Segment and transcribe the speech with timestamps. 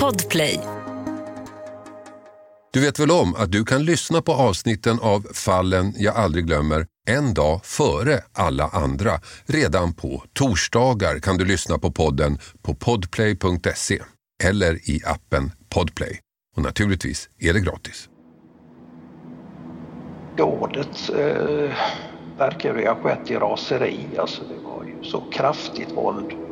[0.00, 0.60] Podplay.
[2.72, 6.86] Du vet väl om att du kan lyssna på avsnitten av Fallen jag aldrig glömmer
[7.08, 9.20] en dag före alla andra.
[9.46, 14.02] Redan på torsdagar kan du lyssna på podden på podplay.se
[14.44, 16.20] eller i appen Podplay.
[16.56, 18.08] Och naturligtvis är det gratis.
[20.36, 21.72] Dådet eh,
[22.38, 24.00] verkar ju ha skett i raseri.
[24.18, 26.49] Alltså det var ju så kraftigt våld.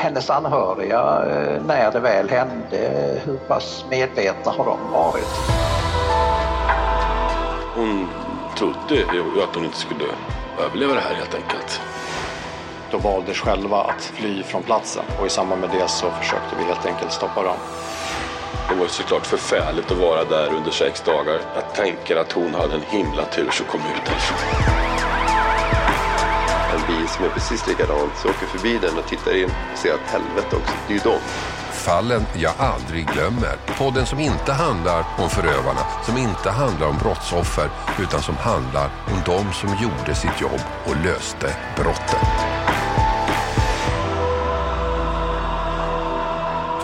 [0.00, 5.28] Hennes anhöriga, eh, när det väl hände, hur pass medvetna har de varit?
[7.74, 8.08] Hon
[8.58, 10.04] trodde ju att hon inte skulle
[10.66, 11.80] överleva det här helt enkelt.
[12.90, 16.64] De valde själva att fly från platsen och i samband med det så försökte vi
[16.64, 17.56] helt enkelt stoppa dem.
[18.68, 21.40] Det var ju såklart förfärligt att vara där under sex dagar.
[21.54, 24.99] Jag tänker att hon hade en himla tur som kom ut därifrån.
[26.80, 29.94] En bil som är precis likadant så åker förbi den och tittar in och ser
[29.94, 31.20] att helvete också, det är ju dem.
[31.72, 33.56] Fallen jag aldrig glömmer.
[33.78, 39.22] Podden som inte handlar om förövarna, som inte handlar om brottsoffer, utan som handlar om
[39.26, 42.20] de som gjorde sitt jobb och löste brotten.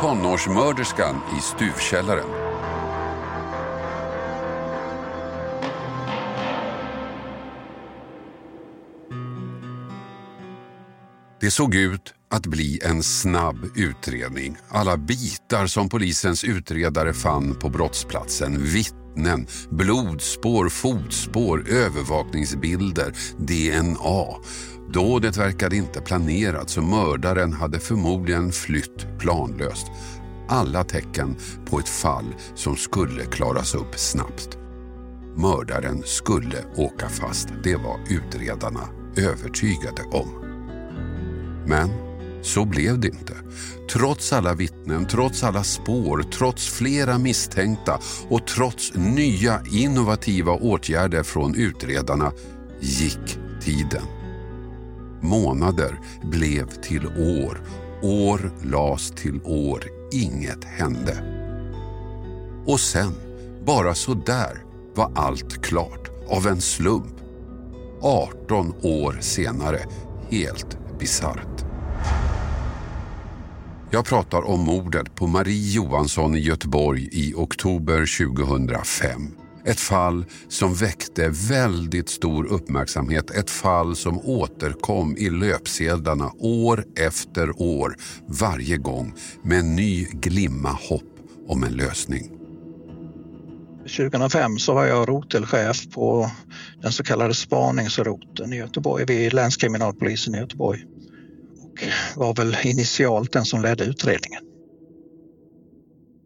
[0.01, 2.46] Tonårsmörderskan i stuvkällaren.
[11.47, 14.57] Det såg ut att bli en snabb utredning.
[14.69, 24.27] Alla bitar som polisens utredare fann på brottsplatsen, vittnen, blodspår, fotspår, övervakningsbilder, DNA.
[24.93, 29.87] Dådet verkade inte planerat så mördaren hade förmodligen flytt planlöst.
[30.49, 34.59] Alla tecken på ett fall som skulle klaras upp snabbt.
[35.37, 40.46] Mördaren skulle åka fast, det var utredarna övertygade om.
[41.67, 41.91] Men
[42.43, 43.35] så blev det inte.
[43.93, 51.55] Trots alla vittnen, trots alla spår, trots flera misstänkta och trots nya innovativa åtgärder från
[51.55, 52.33] utredarna
[52.81, 54.03] gick tiden.
[55.21, 57.61] Månader blev till år,
[58.03, 61.23] år las till år, inget hände.
[62.67, 63.13] Och sen,
[63.67, 67.15] bara så där, var allt klart av en slump.
[68.01, 69.81] 18 år senare,
[70.31, 71.65] helt bisarrt.
[73.91, 79.31] Jag pratar om mordet på Marie Johansson i Göteborg i oktober 2005.
[79.67, 83.31] Ett fall som väckte väldigt stor uppmärksamhet.
[83.31, 87.97] Ett fall som återkom i löpsedlarna år efter år.
[88.27, 91.13] Varje gång med en ny glimma hopp
[91.49, 92.36] om en lösning.
[93.89, 96.31] 2005 så var jag rotelchef på
[96.83, 100.85] den så kallade spaningsroten i Göteborg vid länskriminalpolisen i Göteborg.
[102.17, 104.43] Och var väl initialt den som ledde utredningen.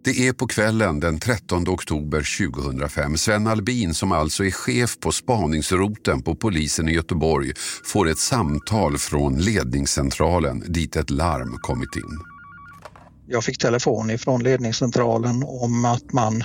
[0.04, 3.16] Det är på kvällen den 13 oktober 2005.
[3.16, 7.52] Sven Albin, som alltså är chef på spaningsroten på polisen i Göteborg,
[7.84, 12.39] får ett samtal från ledningscentralen dit ett larm kommit in.
[13.32, 16.44] Jag fick telefon ifrån ledningscentralen om att man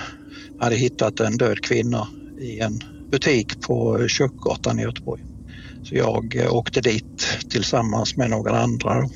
[0.58, 2.08] hade hittat en död kvinna
[2.40, 2.80] i en
[3.10, 5.22] butik på Kyrkogatan i Göteborg.
[5.82, 9.08] Så jag eh, åkte dit tillsammans med några andra.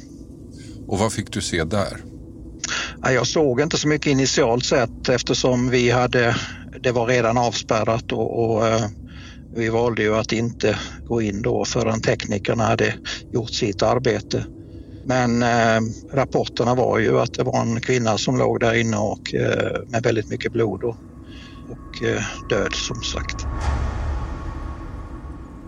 [0.87, 2.01] Och vad fick du se där?
[3.03, 6.37] Jag såg inte så mycket initialt sett eftersom vi hade,
[6.81, 8.87] det var redan avspärrat och, och eh,
[9.57, 12.95] vi valde ju att inte gå in då förrän teknikerna hade
[13.33, 14.47] gjort sitt arbete.
[15.11, 15.81] Men eh,
[16.13, 20.03] rapporterna var ju att det var en kvinna som låg där inne och eh, med
[20.03, 20.97] väldigt mycket blod och,
[21.71, 23.47] och eh, död som sagt.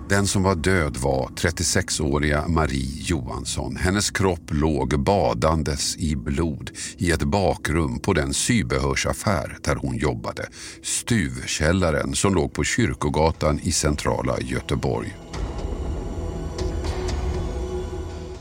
[0.08, 3.76] Den som var död var 36-åriga Marie Johansson.
[3.76, 10.46] Hennes kropp låg badandes i blod i ett bakrum på den sybehörsaffär där hon jobbade.
[10.82, 15.16] Stuvkällaren som låg på Kyrkogatan i centrala Göteborg.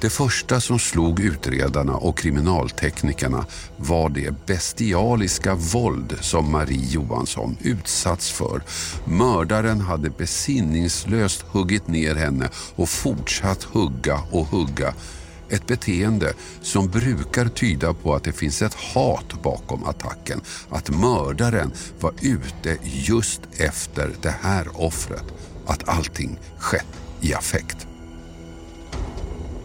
[0.01, 3.45] Det första som slog utredarna och kriminalteknikerna
[3.77, 8.61] var det bestialiska våld som Marie Johansson utsatts för.
[9.05, 14.93] Mördaren hade besinningslöst huggit ner henne och fortsatt hugga och hugga.
[15.49, 20.41] Ett beteende som brukar tyda på att det finns ett hat bakom attacken.
[20.69, 25.25] Att mördaren var ute just efter det här offret.
[25.65, 27.87] Att allting skett i affekt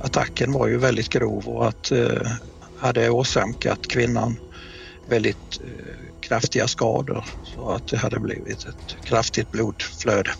[0.00, 2.30] attacken var ju väldigt grov och att eh,
[2.78, 4.36] hade åsamkat kvinnan
[5.08, 10.30] väldigt eh, kraftiga skador så att det hade blivit ett kraftigt blodflöde.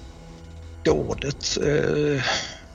[0.84, 2.22] Dådet eh,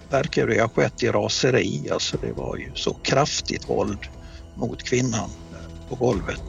[0.09, 3.99] verkar ju ha skett i raseri, alltså det var ju så kraftigt våld
[4.55, 5.29] mot kvinnan.
[5.91, 6.41] på golvet.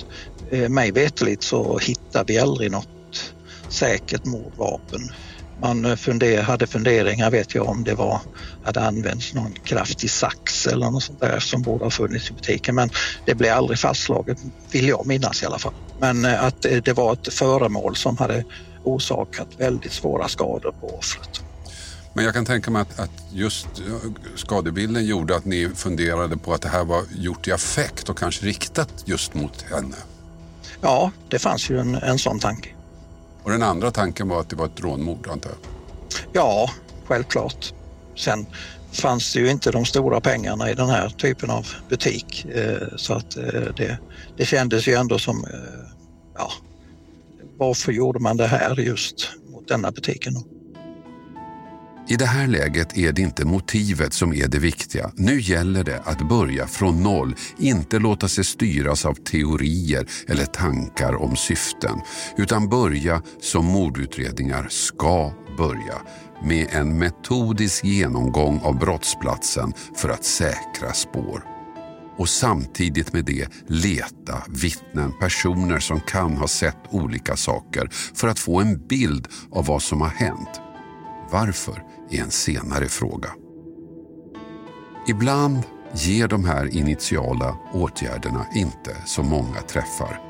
[0.50, 3.34] Eh, mig veterligt så hittade vi aldrig något
[3.68, 5.00] säkert mordvapen.
[5.62, 8.20] Man eh, funder, hade funderingar vet jag om det var,
[8.64, 12.74] hade använts någon kraftig sax eller något sånt där som borde ha funnits i butiken
[12.74, 12.90] men
[13.26, 14.38] det blev aldrig fastslaget,
[14.70, 15.74] vill jag minnas i alla fall.
[15.98, 18.44] Men eh, att det var ett föremål som hade
[18.84, 21.42] orsakat väldigt svåra skador på offret.
[22.14, 23.68] Men jag kan tänka mig att, att, just
[24.36, 28.46] skadebilden gjorde att ni funderade på att det här var gjort i affekt och kanske
[28.46, 29.96] riktat just mot henne.
[30.80, 32.68] Ja, det fanns ju en, en sån tanke.
[33.42, 35.58] Och den andra tanken var att det var ett rånmord antar jag?
[36.32, 36.70] Ja,
[37.06, 37.72] självklart.
[38.16, 38.46] Sen
[38.92, 43.14] fanns det ju inte de stora pengarna i den här typen av butik eh, så
[43.14, 43.44] att eh,
[43.76, 43.98] det,
[44.36, 45.88] det kändes ju ändå som, eh,
[46.34, 46.52] ja,
[47.58, 50.34] varför gjorde man det här just mot denna butiken?
[52.12, 55.10] I det här läget är det inte motivet som är det viktiga.
[55.14, 61.14] Nu gäller det att börja från noll, inte låta sig styras av teorier eller tankar
[61.14, 62.00] om syften,
[62.36, 65.94] utan börja som mordutredningar ska börja
[66.44, 71.44] med en metodisk genomgång av brottsplatsen för att säkra spår.
[72.16, 78.38] Och samtidigt med det leta vittnen, personer som kan ha sett olika saker för att
[78.38, 80.60] få en bild av vad som har hänt.
[81.30, 81.82] Varför
[82.12, 83.28] är en senare fråga.
[85.08, 85.62] Ibland
[85.94, 90.20] ger de här initiala åtgärderna inte så många träffar.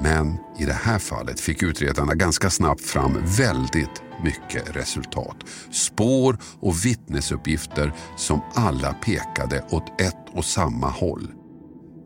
[0.00, 5.36] Men i det här fallet fick utredarna ganska snabbt fram väldigt mycket resultat.
[5.70, 11.32] Spår och vittnesuppgifter som alla pekade åt ett och samma håll.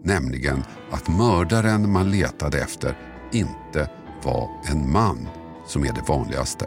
[0.05, 2.99] Nämligen att mördaren man letade efter
[3.33, 3.91] inte
[4.23, 5.29] var en man
[5.67, 6.67] som är det vanligaste.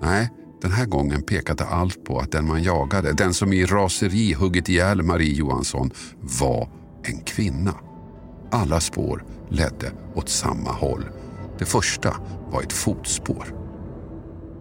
[0.00, 0.30] Nej,
[0.62, 4.68] den här gången pekade allt på att den man jagade, den som i raseri huggit
[4.68, 6.68] ihjäl Marie Johansson, var
[7.02, 7.74] en kvinna.
[8.50, 11.04] Alla spår ledde åt samma håll.
[11.58, 12.16] Det första
[12.52, 13.54] var ett fotspår.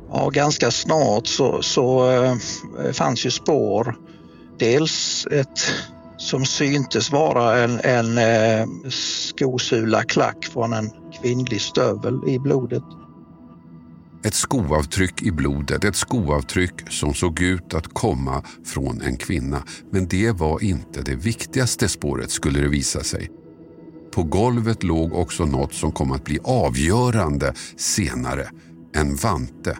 [0.09, 2.35] Ja, ganska snart så, så äh,
[2.93, 3.95] fanns ju spår.
[4.59, 5.73] Dels ett
[6.17, 10.89] som syntes vara en, en äh, skosula klack från en
[11.21, 12.83] kvinnlig stövel i blodet.
[14.23, 19.63] Ett skoavtryck i blodet, ett skoavtryck som såg ut att komma från en kvinna.
[19.91, 23.29] Men det var inte det viktigaste spåret skulle det visa sig.
[24.11, 28.49] På golvet låg också något som kom att bli avgörande senare.
[28.93, 29.77] En vante.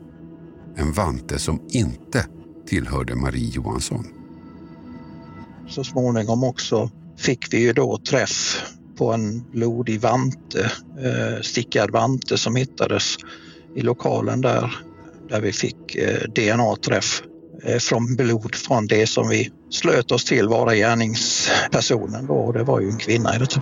[0.75, 2.25] En vante som inte
[2.67, 4.07] tillhörde Marie Johansson.
[5.67, 8.63] Så småningom också fick vi ju då träff
[8.97, 13.17] på en blodig vante, eh, stickad vante som hittades
[13.75, 14.75] i lokalen där,
[15.29, 17.21] där vi fick eh, DNA-träff
[17.63, 22.63] eh, från blod från det som vi slöt oss till vara gärningspersonen då och det
[22.63, 23.61] var ju en kvinna i det.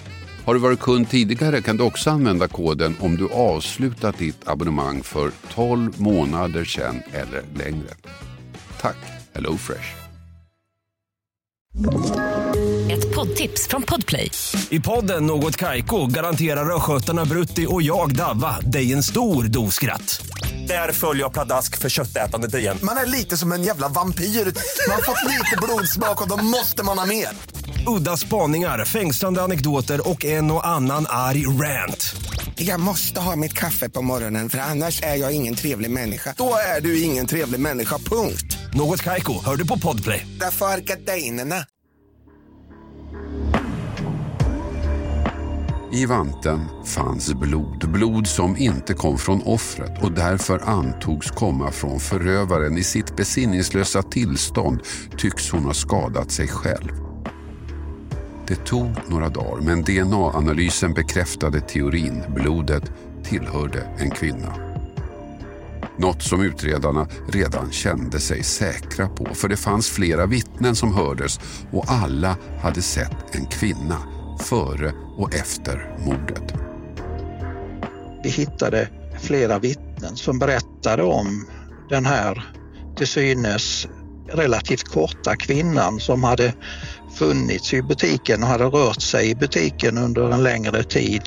[0.45, 5.03] Har du varit kund tidigare kan du också använda koden om du avslutat ditt abonnemang
[5.03, 7.89] för 12 månader sedan eller längre.
[8.81, 8.97] Tack
[9.33, 9.95] HelloFresh.
[12.91, 14.31] Ett poddtips från Podplay.
[14.69, 20.25] I podden Något Kaiko garanterar östgötarna Brutti och jag, Davva, dig en stor dos skratt.
[20.67, 22.77] Där följer jag pladask för köttätandet igen.
[22.83, 24.25] Man är lite som en jävla vampyr.
[24.25, 27.27] Man har fått lite blodsmak och då måste man ha mer.
[27.87, 32.15] Udda spaningar, fängslande anekdoter och en och annan arg rant.
[32.55, 36.33] Jag måste ha mitt kaffe på morgonen för annars är jag ingen trevlig människa.
[36.37, 38.57] Då är du ingen trevlig människa, punkt.
[38.73, 40.27] Något Kaiko, hör du på Podplay.
[40.39, 41.55] Därför är gardinerna.
[45.93, 51.99] I vanten fanns blod, blod som inte kom från offret och därför antogs komma från
[51.99, 52.77] förövaren.
[52.77, 54.79] I sitt besinningslösa tillstånd
[55.17, 57.10] tycks hon ha skadat sig själv.
[58.51, 62.23] Det tog några dagar men DNA-analysen bekräftade teorin.
[62.35, 62.91] Blodet
[63.23, 64.55] tillhörde en kvinna.
[65.97, 71.39] Något som utredarna redan kände sig säkra på för det fanns flera vittnen som hördes
[71.71, 73.97] och alla hade sett en kvinna
[74.39, 76.53] före och efter mordet.
[78.23, 78.89] Vi hittade
[79.21, 81.45] flera vittnen som berättade om
[81.89, 82.53] den här
[82.97, 83.87] till synes
[84.33, 86.53] relativt korta kvinnan som hade
[87.21, 91.21] funnits i butiken och hade rört sig i butiken under en längre tid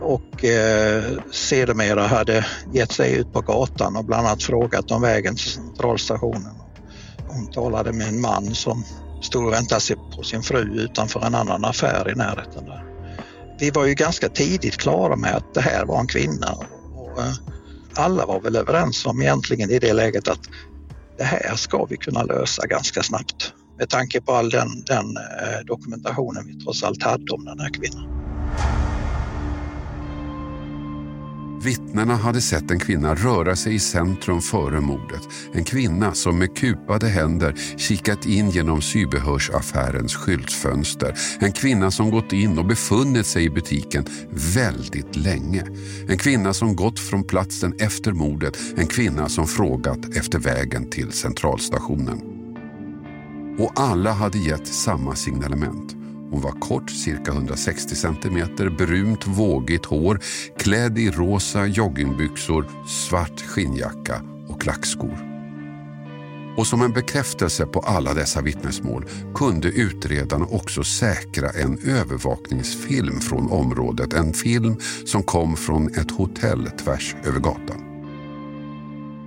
[0.00, 5.36] och eh, sedermera hade gett sig ut på gatan och bland annat frågat om vägen
[5.36, 6.54] till centralstationen.
[7.28, 8.84] Hon talade med en man som
[9.22, 12.64] stod och väntade sig på sin fru utanför en annan affär i närheten.
[12.64, 12.84] Där.
[13.58, 16.52] Vi var ju ganska tidigt klara med att det här var en kvinna
[16.94, 17.34] och eh,
[17.94, 20.48] alla var väl överens om egentligen i det läget att
[21.18, 25.66] det här ska vi kunna lösa ganska snabbt med tanke på all den, den eh,
[25.66, 28.14] dokumentationen vi trots allt hade om den här kvinnan.
[31.64, 35.28] Vittnena hade sett en kvinna röra sig i centrum före mordet.
[35.52, 41.14] En kvinna som med kupade händer kikat in genom sybehörsaffärens skyltfönster.
[41.40, 44.04] En kvinna som gått in och befunnit sig i butiken
[44.54, 45.64] väldigt länge.
[46.08, 48.58] En kvinna som gått från platsen efter mordet.
[48.76, 52.33] En kvinna som frågat efter vägen till centralstationen.
[53.58, 55.96] Och alla hade gett samma signalement.
[56.30, 60.20] Hon var kort, cirka 160 centimeter, brunt vågigt hår,
[60.58, 65.30] klädd i rosa joggingbyxor, svart skinnjacka och klackskor.
[66.56, 73.50] Och som en bekräftelse på alla dessa vittnesmål kunde utredarna också säkra en övervakningsfilm från
[73.50, 74.12] området.
[74.12, 77.84] En film som kom från ett hotell tvärs över gatan.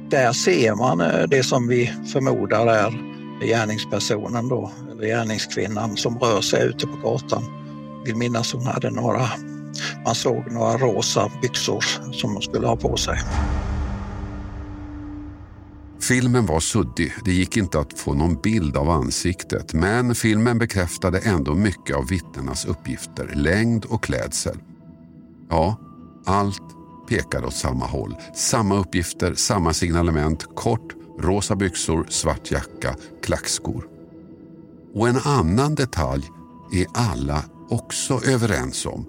[0.10, 6.42] Där ser man eh, det som vi förmodar är gärningspersonen då, eller gärningskvinnan som rör
[6.42, 7.44] sig ute på gatan.
[7.98, 9.30] Jag vill minnas hon hade några,
[10.06, 13.20] man såg några rosa byxor som hon skulle ha på sig.
[16.00, 21.20] Filmen var suddig, det gick inte att få någon bild av ansiktet men filmen bekräftade
[21.20, 24.58] ändå mycket av vittnenas uppgifter, längd och klädsel.
[25.50, 25.80] Ja,
[26.26, 26.62] allt
[27.10, 28.16] pekade åt samma håll.
[28.36, 33.88] Samma uppgifter, samma signalement, kort rosa byxor, svart jacka, klackskor.
[34.94, 36.24] Och en annan detalj
[36.74, 39.06] är alla också överens om.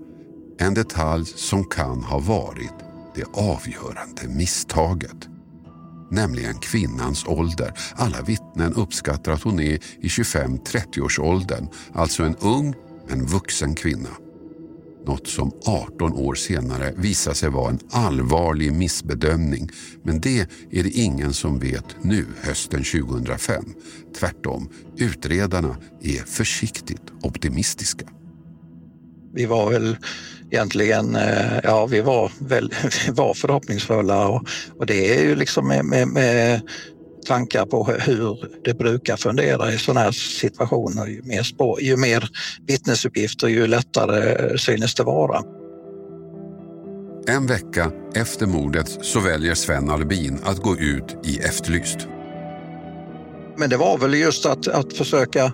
[0.58, 2.74] En detalj som kan ha varit
[3.14, 5.28] det avgörande misstaget.
[6.10, 7.72] Nämligen kvinnans ålder.
[7.96, 11.68] Alla vittnen uppskattar att hon är i 25-30-årsåldern.
[11.92, 12.74] Alltså en ung
[13.08, 14.27] en vuxen kvinna.
[15.06, 19.68] Något som 18 år senare visar sig vara en allvarlig missbedömning.
[20.04, 20.40] Men det
[20.70, 23.64] är det ingen som vet nu hösten 2005.
[24.18, 28.06] Tvärtom, utredarna är försiktigt optimistiska.
[29.34, 29.96] Vi var väl
[30.50, 32.72] egentligen, eh, ja vi var, väl,
[33.06, 36.60] vi var förhoppningsfulla och, och det är ju liksom med, med, med
[37.28, 41.06] tankar på hur det brukar fundera i sådana här situationer.
[41.06, 42.28] Ju mer, spår, ju mer
[42.66, 45.42] vittnesuppgifter ju lättare synes det vara.
[47.26, 51.99] En vecka efter mordet så väljer Sven Albin att gå ut i Efterlyst.
[53.56, 55.52] Men det var väl just att, att försöka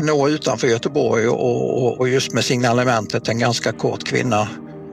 [0.00, 4.48] nå utanför Göteborg och, och, och just med signalementet en ganska kort kvinna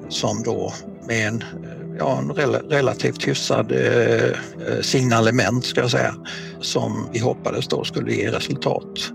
[0.10, 0.74] som då
[1.08, 1.44] med en
[2.00, 6.15] ja, en rel relativt hyfsad eh, eh, signalement ska jag säga,
[6.62, 9.12] som vi hoppades då skulle ge resultat.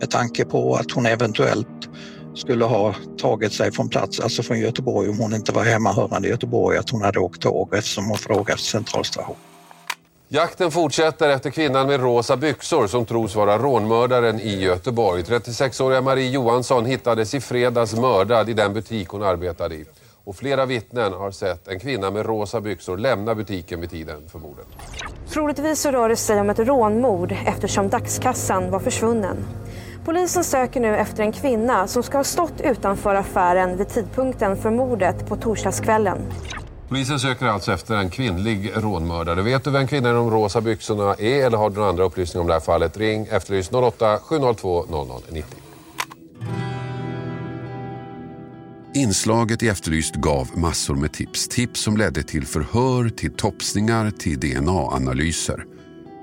[0.00, 1.88] Med tanke på att hon eventuellt
[2.34, 6.30] skulle ha tagit sig från plats, alltså från Göteborg om hon inte var hemmahörande i
[6.30, 9.36] Göteborg, att hon hade åkt tåg eftersom hon frågat centralstation.
[10.30, 15.22] Jakten fortsätter efter kvinnan med rosa byxor som tros vara rånmördaren i Göteborg.
[15.22, 19.84] 36-åriga Marie Johansson hittades i fredags mördad i den butik hon arbetade i.
[20.28, 24.38] Och flera vittnen har sett en kvinna med rosa byxor lämna butiken vid tiden för
[24.38, 24.66] mordet.
[25.28, 29.36] Troligtvis så rör det sig om ett rånmord eftersom dagskassan var försvunnen.
[30.04, 34.70] Polisen söker nu efter en kvinna som ska ha stått utanför affären vid tidpunkten för
[34.70, 36.18] mordet på torsdagskvällen.
[36.88, 39.42] Polisen söker alltså efter en kvinnlig rånmördare.
[39.42, 42.40] Vet du vem kvinnan i de rosa byxorna är eller har du några andra upplysningar
[42.40, 42.96] om det här fallet?
[42.96, 44.84] Ring Efterlys 08 702
[45.30, 45.67] 0090.
[48.94, 51.48] Inslaget i Efterlyst gav massor med tips.
[51.48, 55.64] Tips som ledde till förhör, till topsningar, till DNA-analyser.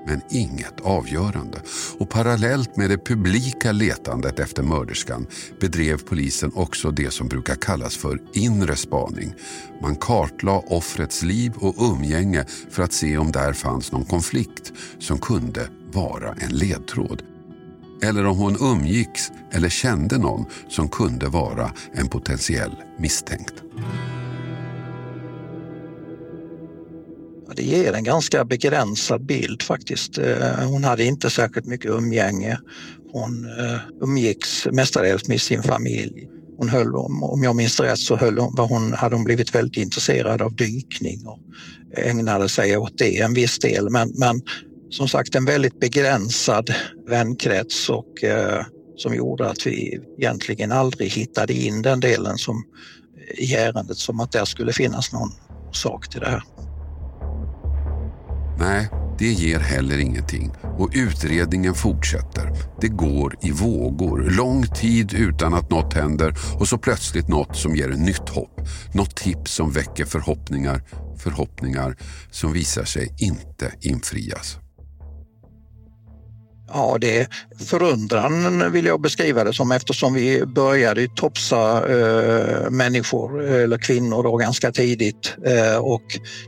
[0.06, 1.58] Men inget avgörande.
[1.98, 5.26] Och parallellt med det publika letandet efter mörderskan
[5.60, 9.34] bedrev polisen också det som brukar kallas för inre spaning.
[9.82, 15.18] Man kartlade offrets liv och umgänge för att se om där fanns någon konflikt som
[15.18, 17.22] kunde vara en ledtråd
[18.02, 23.54] eller om hon umgicks eller kände någon som kunde vara en potentiell misstänkt.
[27.56, 30.18] Det ger en ganska begränsad bild faktiskt.
[30.18, 32.58] Eh, hon hade inte särskilt mycket umgänge.
[33.12, 36.28] Hon eh, umgicks mestadels med sin familj.
[36.58, 40.42] Hon höll, om jag minns rätt så höll hon, hon, hade hon blivit väldigt intresserad
[40.42, 41.38] av dykning och
[41.96, 43.90] ägnade sig åt det en viss del.
[43.90, 44.40] Men, men
[44.90, 46.74] som sagt en väldigt begränsad
[47.08, 48.64] vänkrets och eh,
[48.96, 52.64] som gjorde att vi egentligen aldrig hittade in den delen som,
[53.16, 55.30] eh, i ärendet som att det skulle finnas någon
[55.72, 56.42] sak till det här.
[58.58, 62.52] Nej, det ger heller ingenting och utredningen fortsätter.
[62.80, 67.76] Det går i vågor, lång tid utan att något händer och så plötsligt något som
[67.76, 68.60] ger nytt hopp.
[68.94, 70.82] Något tips som väcker förhoppningar,
[71.18, 71.96] förhoppningar
[72.30, 74.58] som visar sig inte infrias.
[76.72, 77.26] Ja, det är
[77.64, 84.36] förundran vill jag beskriva det som eftersom vi började topsa eh, människor eller kvinnor då
[84.36, 86.02] ganska tidigt eh, och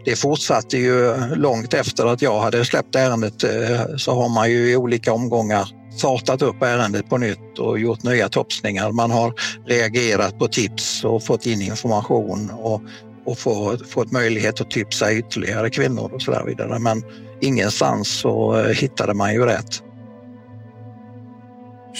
[0.04, 4.70] det fortsatte ju långt efter att jag hade släppt ärendet eh, så har man ju
[4.70, 8.92] i olika omgångar startat upp ärendet på nytt och gjort nya topsningar.
[8.92, 9.34] Man har
[9.66, 12.82] reagerat på tips och fått in information och,
[13.26, 16.78] och få, fått möjlighet att tipsa ytterligare kvinnor och så där vidare.
[16.78, 17.02] Men
[17.40, 19.82] ingenstans så eh, hittade man ju rätt.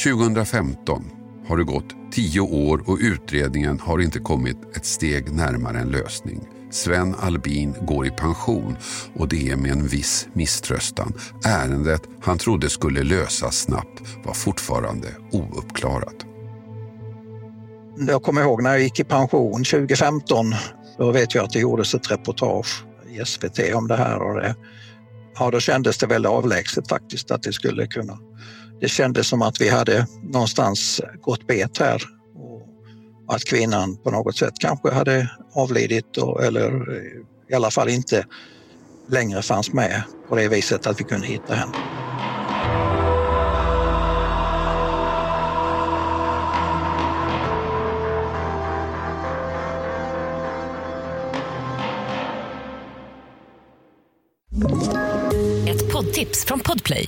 [0.04, 1.04] 2015
[1.48, 6.48] har det gått tio år och utredningen har inte kommit ett steg närmare en lösning.
[6.70, 8.76] Sven Albin går i pension
[9.14, 11.12] och det är med en viss misströstan.
[11.46, 16.16] Ärendet han trodde skulle lösas snabbt var fortfarande ouppklarat.
[18.08, 20.54] Jag kommer ihåg när jag gick i pension 2015.
[20.98, 24.54] Då vet jag att det gjordes ett reportage i SVT om det här och det,
[25.38, 28.18] ja, då kändes det väldigt avlägset faktiskt att det skulle kunna
[28.80, 32.02] det kändes som att vi hade någonstans gått bet här
[33.28, 37.00] och att kvinnan på något sätt kanske hade avlidit och, eller
[37.50, 38.24] i alla fall inte
[39.08, 41.72] längre fanns med på det viset att vi kunde hitta henne.
[55.68, 57.07] Ett poddtips från Podplay.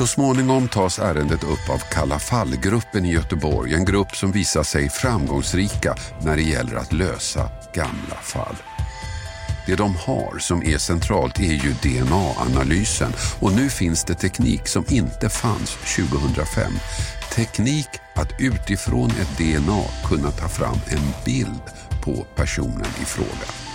[0.00, 3.74] Så småningom tas ärendet upp av Kalla fallgruppen i Göteborg.
[3.74, 8.56] En grupp som visar sig framgångsrika när det gäller att lösa gamla fall.
[9.66, 14.84] Det de har som är centralt är ju DNA-analysen och nu finns det teknik som
[14.88, 16.72] inte fanns 2005.
[17.34, 21.62] Teknik att utifrån ett DNA kunna ta fram en bild
[22.04, 23.69] på personen i fråga.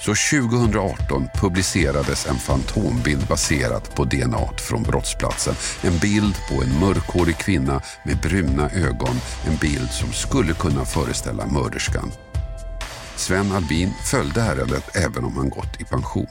[0.00, 5.54] Så 2018 publicerades en fantombild baserad på DNA från brottsplatsen.
[5.82, 9.20] En bild på en mörkhårig kvinna med bruna ögon.
[9.46, 12.12] En bild som skulle kunna föreställa mörderskan.
[13.16, 16.26] Sven Albin följde ärendet även om han gått i pension.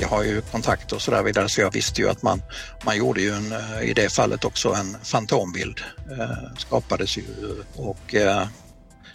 [0.00, 2.42] Jag har ju kontakter och så där vidare så jag visste ju att man,
[2.84, 5.80] man gjorde ju en, eh, i det fallet också en fantombild.
[6.10, 7.24] Eh, skapades ju
[7.74, 8.46] och eh,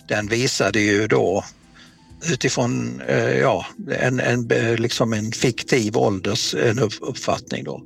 [0.08, 1.44] den visade ju då
[2.32, 3.66] utifrån eh, ja,
[4.00, 7.64] en, en, liksom en fiktiv ålders en uppfattning.
[7.64, 7.84] Då.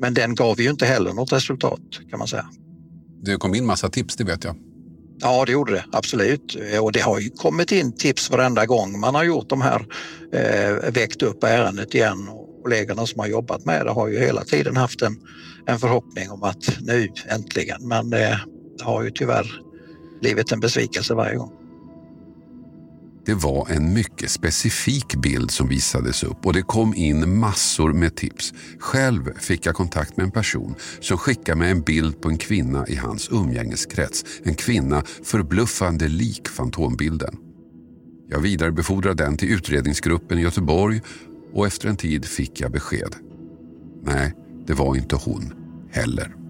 [0.00, 2.46] Men den gav ju inte heller något resultat kan man säga.
[3.22, 4.56] Det kom in massa tips, det vet jag.
[5.20, 6.56] Ja, det gjorde det absolut.
[6.80, 9.86] Och det har ju kommit in tips varenda gång man har gjort de här,
[10.32, 12.28] eh, väckt upp ärendet igen.
[12.28, 15.16] Och kollegorna som har jobbat med det har ju hela tiden haft en,
[15.66, 18.40] en förhoppning om att nu äntligen, men det
[18.82, 19.46] har ju tyvärr
[20.20, 21.61] blivit en besvikelse varje gång.
[23.24, 28.16] Det var en mycket specifik bild som visades upp och det kom in massor med
[28.16, 28.54] tips.
[28.78, 32.86] Själv fick jag kontakt med en person som skickade mig en bild på en kvinna
[32.86, 34.24] i hans umgängeskrets.
[34.42, 37.36] En kvinna förbluffande lik fantombilden.
[38.28, 41.00] Jag vidarebefordrade den till utredningsgruppen i Göteborg
[41.52, 43.16] och efter en tid fick jag besked.
[44.02, 44.34] Nej,
[44.66, 45.52] det var inte hon
[45.90, 46.41] heller.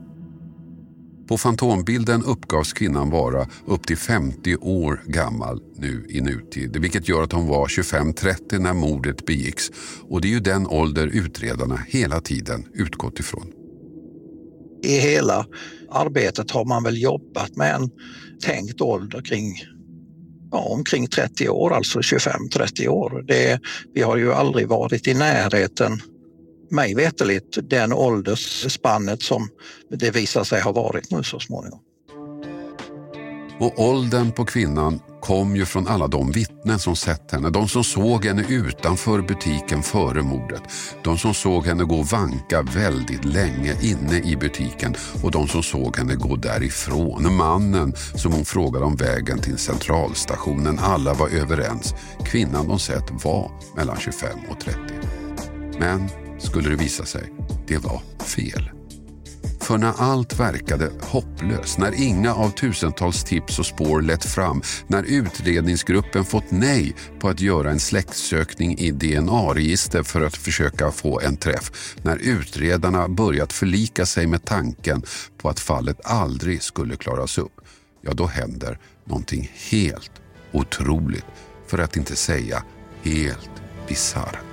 [1.33, 7.23] På fantombilden uppgavs kvinnan vara upp till 50 år gammal nu i nutid, vilket gör
[7.23, 9.71] att hon var 25-30 när mordet begicks.
[10.09, 13.47] Och det är ju den ålder utredarna hela tiden utgått ifrån.
[14.83, 15.47] I hela
[15.91, 17.91] arbetet har man väl jobbat med en
[18.45, 19.55] tänkt ålder kring
[20.51, 23.25] ja, omkring 30 år, alltså 25-30 år.
[23.27, 23.61] Det,
[23.95, 26.01] vi har ju aldrig varit i närheten
[26.73, 29.49] mig veteligt den åldersspannet som
[29.91, 31.81] det visar sig ha varit nu så småningom.
[33.63, 37.51] Och åldern på kvinnan kom ju från alla de vittnen som sett henne.
[37.51, 40.63] De som såg henne utanför butiken före mordet.
[41.05, 45.63] De som såg henne gå och vanka väldigt länge inne i butiken och de som
[45.63, 47.37] såg henne gå därifrån.
[47.37, 50.79] Mannen som hon frågade om vägen till centralstationen.
[50.79, 51.95] Alla var överens.
[52.25, 54.79] Kvinnan de sett var mellan 25 och 30.
[55.79, 56.09] Men
[56.43, 57.33] skulle det visa sig,
[57.67, 58.71] det var fel.
[59.61, 65.03] För när allt verkade hopplöst, när inga av tusentals tips och spår lett fram, när
[65.03, 71.37] utredningsgruppen fått nej på att göra en släktsökning i DNA-register för att försöka få en
[71.37, 75.03] träff, när utredarna börjat förlika sig med tanken
[75.39, 77.61] på att fallet aldrig skulle klaras upp,
[78.01, 80.13] ja då händer någonting helt
[80.53, 81.27] otroligt,
[81.67, 82.65] för att inte säga
[83.03, 83.51] helt
[83.89, 84.52] bisarrt.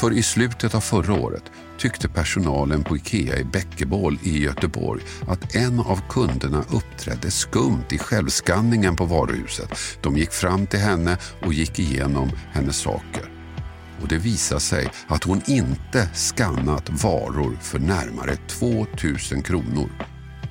[0.00, 1.42] För i slutet av förra året
[1.78, 7.98] tyckte personalen på Ikea i Bäckebål i Göteborg att en av kunderna uppträdde skumt i
[7.98, 9.70] självskanningen på varuhuset.
[10.00, 13.32] De gick fram till henne och gick igenom hennes saker.
[14.02, 19.90] Och det visade sig att hon inte skannat varor för närmare 2000 kronor.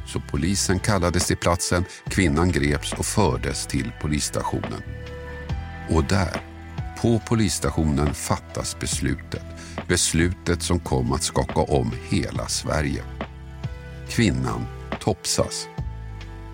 [0.05, 4.81] Så polisen kallades till platsen, kvinnan greps och fördes till polisstationen.
[5.89, 6.46] Och där
[7.01, 9.43] på polisstationen fattas beslutet.
[9.88, 13.03] Beslutet som kom att skaka om hela Sverige.
[14.10, 14.65] Kvinnan
[14.99, 15.67] topsas.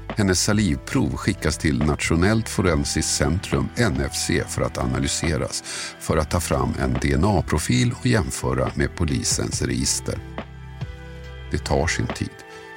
[0.08, 5.64] Hennes salivprov skickas till Nationellt forensiskt centrum, NFC, för att analyseras.
[6.00, 10.20] För att ta fram en DNA-profil och jämföra med polisens register.
[11.52, 12.30] Det tar sin tid.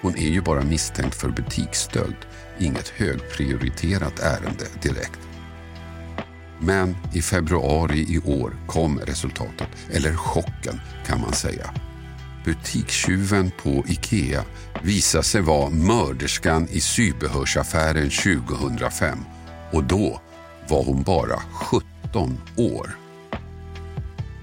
[0.02, 2.16] Hon är ju bara misstänkt för butiksstöld.
[2.58, 5.25] Inget högprioriterat ärende direkt.
[6.60, 11.70] Men i februari i år kom resultatet, eller chocken kan man säga.
[12.44, 14.44] Butikstjuven på Ikea
[14.82, 19.18] visade sig vara mörderskan i sybehörsaffären 2005
[19.72, 20.20] och då
[20.68, 22.96] var hon bara 17 år.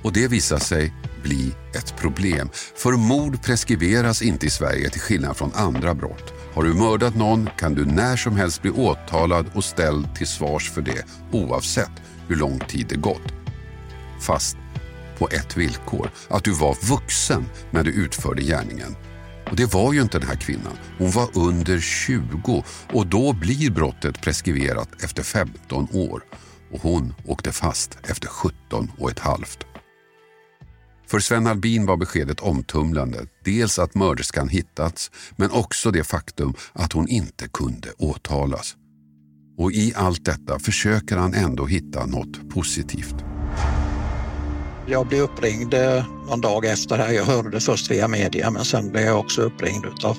[0.04, 2.50] Och det visade sig bli ett problem.
[2.76, 6.34] För mord preskriberas inte i Sverige till skillnad från andra brott.
[6.54, 10.72] Har du mördat någon kan du när som helst bli åtalad och ställd till svars
[10.72, 11.92] för det oavsett
[12.28, 13.34] hur lång tid det gått.
[14.22, 14.58] Fast
[15.18, 18.96] på ett villkor, att du var vuxen när du utförde gärningen.
[19.50, 20.78] Och det var ju inte den här kvinnan.
[20.98, 22.64] Hon var under 20
[22.94, 26.24] och då blir brottet preskriberat efter 15 år.
[26.72, 29.73] Och hon åkte fast efter 17 och ett halvt.
[31.14, 33.20] För Sven Albin var beskedet omtumlande.
[33.46, 38.76] Dels att mörderskan hittats, men också det faktum att hon inte kunde åtalas.
[39.58, 43.16] Och i allt detta försöker han ändå hitta något positivt.
[44.88, 47.14] Jag blev uppringd eh, någon dag efter det här.
[47.14, 50.18] Jag hörde det först via media men sen blev jag också uppringd av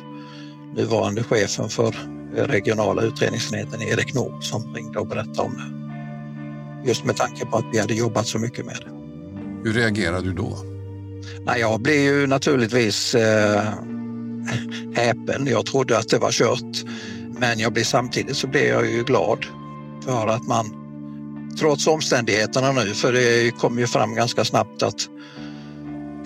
[0.77, 1.95] nuvarande chefen för
[2.35, 6.89] regionala utredningsenheten Erik Nord som ringde och berättade om det.
[6.89, 8.91] Just med tanke på att vi hade jobbat så mycket med det.
[9.69, 10.74] Hur reagerade du då?
[11.45, 13.63] Nej, jag blev ju naturligtvis eh,
[14.95, 15.47] häpen.
[15.47, 16.85] Jag trodde att det var kört.
[17.39, 19.47] Men jag blev, samtidigt så blev jag ju glad
[20.05, 20.81] för att man
[21.59, 25.09] trots omständigheterna nu, för det kom ju fram ganska snabbt att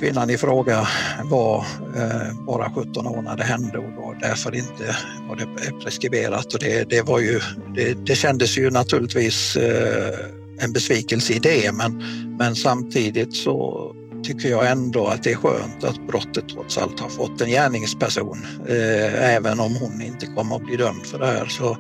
[0.01, 0.89] kvinnan i fråga
[1.25, 1.65] var
[1.97, 4.97] eh, bara 17 år när det hände och var därför inte
[5.29, 5.47] var det
[5.85, 6.55] preskriberat.
[6.55, 7.41] Och det, det, var ju,
[7.75, 10.19] det, det kändes ju naturligtvis eh,
[10.59, 12.03] en besvikelse i det men,
[12.39, 17.09] men samtidigt så tycker jag ändå att det är skönt att brottet trots allt har
[17.09, 18.39] fått en gärningsperson.
[18.69, 21.77] Eh, även om hon inte kommer att bli dömd för det här så,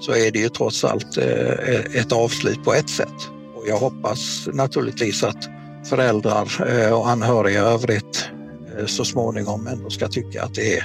[0.00, 3.28] så är det ju trots allt eh, ett avslut på ett sätt.
[3.56, 5.48] Och jag hoppas naturligtvis att
[5.84, 8.30] föräldrar eh, och anhöriga i övrigt
[8.78, 10.84] eh, så småningom ändå ska tycka att det, är,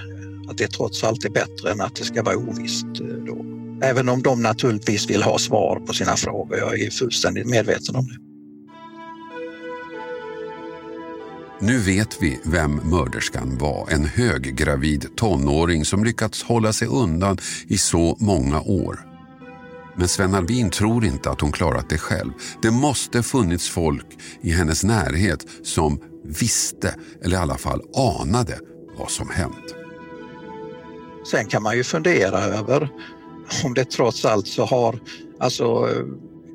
[0.49, 2.85] att det trots allt är bättre än att det ska vara ovisst.
[2.85, 3.45] Eh, då.
[3.83, 6.57] Även om de naturligtvis vill ha svar på sina frågor.
[6.57, 8.32] Jag är fullständigt medveten om det.
[11.65, 13.87] Nu vet vi vem mörderskan var.
[13.91, 18.99] En höggravid tonåring som lyckats hålla sig undan i så många år.
[19.95, 22.31] Men Sven Albin tror inte att hon klarat det själv.
[22.61, 24.05] Det måste funnits folk
[24.41, 28.59] i hennes närhet som visste, eller i alla fall anade,
[28.97, 29.75] vad som hänt.
[31.31, 32.89] Sen kan man ju fundera över
[33.63, 34.99] om det trots allt så har,
[35.39, 35.89] alltså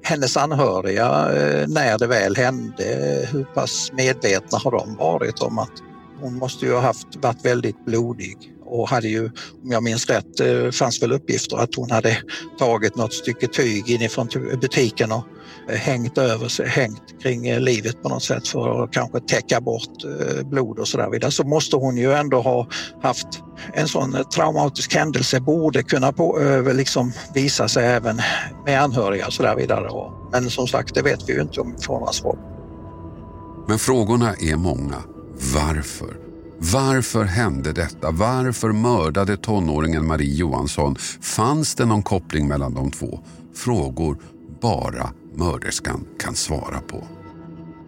[0.08, 2.84] hennes anhöriga, eh, när det väl hände,
[3.32, 5.72] hur pass medvetna har de varit om att
[6.20, 8.36] hon måste ju ha haft, varit väldigt blodig?
[8.68, 9.24] Och hade ju,
[9.64, 12.18] om jag minns rätt, eh, fanns väl uppgifter att hon hade
[12.58, 14.28] tagit något stycke tyg inifrån
[14.60, 15.24] butiken och
[15.70, 19.60] eh, hängt över sig, hängt kring eh, livet på något sätt för att kanske täcka
[19.60, 19.88] bort
[20.44, 21.30] blod och sådär vidare.
[21.30, 22.68] Så måste hon ju ändå ha
[23.02, 23.28] haft
[23.74, 26.38] en sån traumatisk händelse borde kunna på,
[26.74, 28.20] liksom visa sig även
[28.66, 30.10] med anhöriga och så där vidare.
[30.32, 32.38] Men som sagt, det vet vi ju inte om vi får några svar.
[33.68, 35.02] Men frågorna är många.
[35.54, 36.27] Varför?
[36.60, 38.10] Varför hände detta?
[38.10, 40.96] Varför mördade tonåringen Marie Johansson?
[41.20, 43.20] Fanns det någon koppling mellan de två?
[43.54, 44.18] Frågor
[44.60, 47.04] bara mörderskan kan svara på.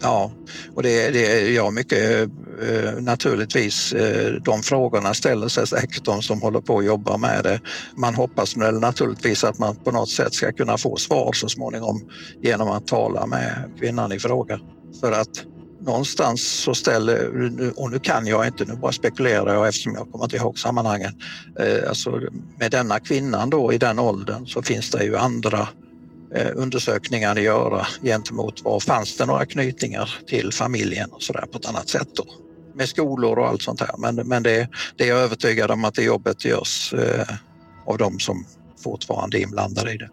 [0.03, 0.33] Ja,
[0.75, 2.31] och det, det är jag mycket
[2.69, 3.93] eh, naturligtvis.
[3.93, 7.61] Eh, de frågorna ställer sig säkert de som håller på att jobba med det.
[7.97, 12.11] Man hoppas naturligtvis att man på något sätt ska kunna få svar så småningom
[12.43, 14.59] genom att tala med kvinnan i fråga.
[15.01, 15.45] För att
[15.81, 17.31] någonstans så ställer,
[17.77, 21.13] och nu kan jag inte, nu bara spekulerar jag eftersom jag kommer inte ihåg sammanhangen.
[21.59, 22.21] Eh, alltså
[22.59, 25.69] med denna kvinnan då i den åldern så finns det ju andra
[26.35, 31.59] eh, undersökningar att göra gentemot var fanns det några knytningar till familjen och sådär på
[31.59, 32.25] ett annat sätt då.
[32.75, 33.95] Med skolor och allt sånt här.
[33.99, 37.37] Men, men det, det är jag övertygad om att det jobbet görs eh,
[37.87, 38.47] av de som
[38.85, 40.09] fortfarande är inblandade i det.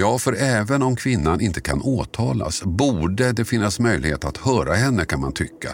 [0.00, 5.04] Ja, för även om kvinnan inte kan åtalas borde det finnas möjlighet att höra henne
[5.04, 5.68] kan man tycka.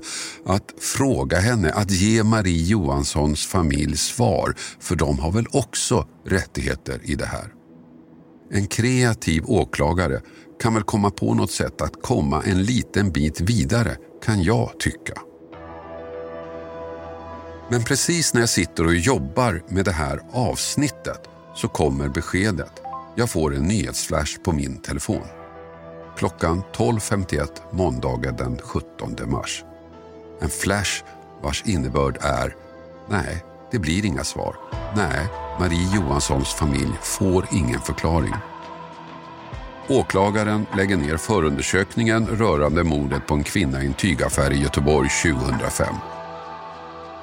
[0.46, 7.00] Att fråga henne, att ge Marie Johanssons familj svar, för de har väl också rättigheter
[7.02, 7.52] i det här.
[8.52, 10.20] En kreativ åklagare
[10.62, 15.14] kan väl komma på något sätt att komma en liten bit vidare, kan jag tycka.
[17.70, 21.20] Men precis när jag sitter och jobbar med det här avsnittet
[21.54, 22.86] så kommer beskedet.
[23.18, 25.26] Jag får en nyhetsflash på min telefon.
[26.16, 29.64] Klockan 12.51 måndagen den 17 mars.
[30.40, 31.05] En flash
[31.42, 32.57] vars innebörd är
[33.09, 34.57] Nej, det blir inga svar.
[34.96, 35.26] Nej,
[35.61, 38.35] Marie Johanssons familj får ingen förklaring.
[39.88, 45.94] Åklagaren lägger ner förundersökningen rörande mordet på en kvinna i en tygaffär i Göteborg 2005.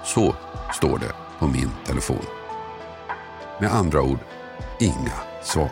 [0.06, 0.36] Så
[0.73, 2.25] står det på min telefon.
[3.60, 4.19] Med andra ord,
[4.79, 5.69] inga svar.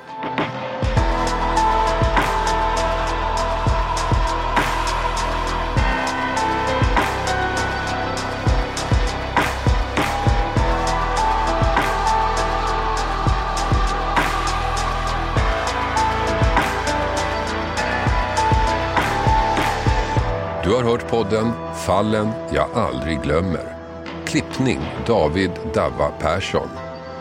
[20.63, 21.51] Du har hört podden
[21.85, 23.77] Fallen jag aldrig glömmer.
[24.25, 26.69] Klippning David Davva Persson.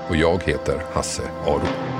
[0.08, 1.99] Och jag heter Hasse Aro.